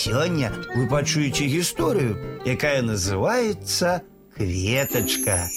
Сегодня 0.00 0.52
вы 0.76 0.86
пачуеце 0.86 1.44
историю, 1.58 2.40
якая 2.44 2.82
называется 2.82 4.02
«Кветочка». 4.36 5.50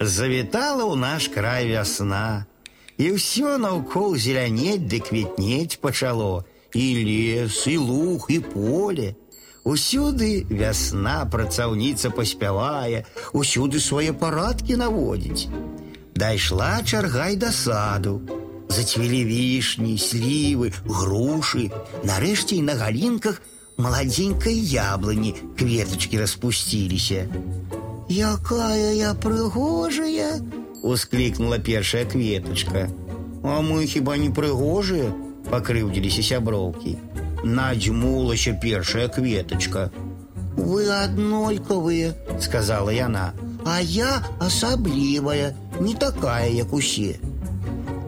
Завітала 0.00 0.90
ў 0.90 0.98
наш 0.98 1.30
край 1.30 1.70
вясна, 1.70 2.50
і 2.98 3.14
ўсё 3.14 3.62
наўкол 3.62 4.18
зелянеть 4.18 4.90
ды 4.90 4.98
кветнець 4.98 5.78
пачало, 5.78 6.42
і 6.74 6.82
лес, 7.06 7.62
і 7.70 7.78
луг, 7.78 8.26
і 8.26 8.42
поле. 8.42 9.14
Усюды 9.62 10.50
вясна 10.50 11.22
працаўніца 11.30 12.10
паспявае, 12.10 13.06
усюды 13.30 13.78
свае 13.78 14.10
парадкі 14.10 14.82
наводзіць. 14.82 15.46
Дайшла 16.18 16.82
чарга 16.82 17.30
і 17.30 17.38
да 17.38 17.54
саду. 17.54 18.43
Зацвілі 18.73 19.25
вішні, 19.25 19.97
слівы, 19.97 20.71
грушы. 20.85 21.71
Нарэшце 22.05 22.55
і 22.55 22.61
на 22.61 22.75
галінках 22.77 23.41
маладзенькай 23.77 24.55
яблыні 24.55 25.33
кветачкі 25.57 26.19
распусціліся. 26.19 27.25
«Якая 28.09 28.93
я 28.93 29.13
прыгожая!» — 29.13 30.81
ускликнула 30.81 31.59
першая 31.59 32.05
кветочка. 32.05 32.89
«А 33.43 33.61
мы 33.61 33.85
хіба 33.85 34.17
не 34.17 34.29
прыгожыя?» — 34.29 35.51
покрыўдзіліся 35.51 36.23
сяброўкі. 36.23 36.97
Надзьмулася 37.43 38.53
першая 38.53 39.07
кветочка. 39.07 39.91
«Вы 40.57 40.89
аднолькавыя», — 40.89 42.39
сказала 42.39 42.89
яна, 42.89 43.33
«а 43.65 43.79
я 43.79 44.21
асаблівая, 44.39 45.55
не 45.79 45.93
такая, 45.95 46.49
як 46.49 46.73
усе». 46.73 47.19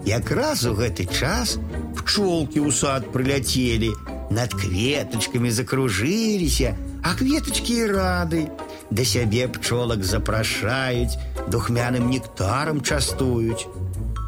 Якраз 0.06 0.66
у 0.66 0.74
гэты 0.74 1.06
час 1.06 1.58
пчолкі 1.98 2.64
ў 2.66 2.72
сад 2.72 3.12
прыляцелі, 3.14 3.94
над 4.32 4.54
кветачкамі 4.56 5.52
закружыліся, 5.52 6.76
а 7.04 7.14
кветачкі 7.16 7.74
і 7.74 7.86
рады — 7.92 8.92
да 8.92 9.06
сябе 9.06 9.48
пчолак 9.48 10.04
запрашаюць, 10.04 11.18
духмяным 11.48 12.10
нектарам 12.12 12.82
частуюць. 12.82 13.68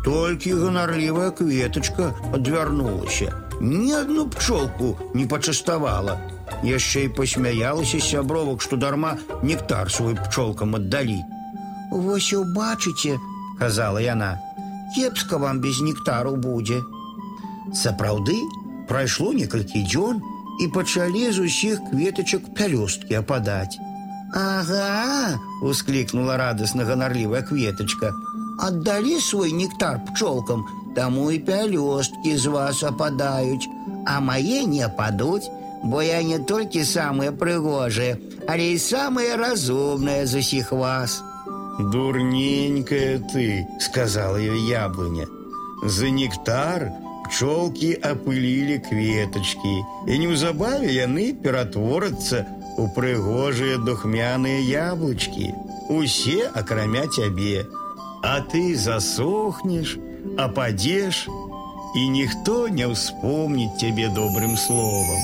Толькі 0.04 0.54
ганарлівая 0.54 1.32
кветачка 1.32 2.14
адвярнулася, 2.34 3.34
ні 3.62 3.94
адну 3.94 4.28
пчолку 4.30 4.98
не 5.14 5.28
пачаставала. 5.28 6.20
Яшчэ 6.64 7.08
і 7.08 7.14
пасмяялася 7.20 8.00
сябровак, 8.00 8.62
што 8.64 8.80
дарма 8.80 9.18
нектар 9.44 9.92
свой 9.92 10.16
пчолкам 10.16 10.76
аддалі. 10.80 11.20
Вось 11.92 12.34
убачыце, 12.34 13.20
казала 13.60 14.00
яна, 14.00 14.40
кепска 14.96 15.38
вам 15.38 15.62
без 15.62 15.82
нектару 15.82 16.36
будзе. 16.36 16.84
Сапраўды 17.74 18.38
прайшло 18.88 19.34
некалькі 19.34 19.82
дзён 19.88 20.22
і 20.62 20.68
пачалі 20.68 21.32
з 21.32 21.50
усіх 21.50 21.82
кветачак 21.90 22.54
пялёсткі 22.54 23.20
ападаць. 23.22 23.80
«Ага!» — 24.34 25.62
ускликнула 25.62 26.38
радостно 26.38 26.86
гонорливая 26.86 27.42
кветочка. 27.42 28.14
«Отдали 28.60 29.20
свой 29.20 29.52
нектар 29.52 30.02
пчелкам, 30.06 30.66
тому 30.96 31.30
и 31.32 31.40
пялёсткі 31.40 32.38
з 32.38 32.46
вас 32.46 32.84
опадают, 32.84 33.62
а 34.06 34.20
мои 34.20 34.66
не 34.66 34.82
опадут, 34.86 35.44
бо 35.84 36.02
я 36.02 36.24
не 36.24 36.40
только 36.40 36.86
самые 36.86 37.32
прыгожие, 37.32 38.22
але 38.48 38.74
и 38.74 38.78
самые 38.78 39.36
разумные 39.36 40.24
из 40.24 40.36
усіх 40.36 40.72
вас». 40.72 41.24
«Дурненькая 41.80 43.20
ты!» — 43.20 43.80
сказала 43.80 44.38
ее 44.38 44.58
яблоня. 44.70 45.28
«За 45.84 46.10
нектар 46.10 46.92
пчелки 47.28 47.94
опылили 47.94 48.78
кветочки, 48.78 49.84
и 50.08 50.18
неўзабаве 50.18 50.94
яны 50.94 51.34
ператворацца 51.34 52.46
у 52.78 52.88
прыгожыя 52.94 53.78
духмяныя 53.78 54.60
яблычкі, 54.62 55.54
усе 55.90 56.50
акрамя 56.54 57.08
цябе, 57.08 57.66
а 58.24 58.40
ты 58.42 58.76
засохнеш, 58.76 59.98
ападзеш, 60.38 61.28
і 61.96 62.10
ніхто 62.10 62.68
не 62.70 62.90
ўспомніць 62.90 63.78
цябе 63.78 64.10
добрым 64.10 64.58
словам. 64.58 65.22